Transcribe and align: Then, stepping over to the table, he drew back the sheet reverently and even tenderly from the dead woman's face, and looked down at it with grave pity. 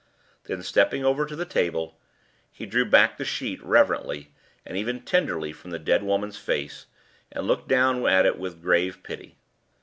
Then, 0.45 0.63
stepping 0.63 1.05
over 1.05 1.27
to 1.27 1.35
the 1.35 1.45
table, 1.45 1.95
he 2.51 2.65
drew 2.65 2.85
back 2.85 3.17
the 3.19 3.23
sheet 3.23 3.61
reverently 3.61 4.31
and 4.65 4.75
even 4.75 5.01
tenderly 5.01 5.53
from 5.53 5.69
the 5.69 5.77
dead 5.77 6.01
woman's 6.01 6.37
face, 6.39 6.87
and 7.31 7.45
looked 7.45 7.67
down 7.67 8.03
at 8.07 8.25
it 8.25 8.39
with 8.39 8.63
grave 8.63 9.03
pity. 9.03 9.37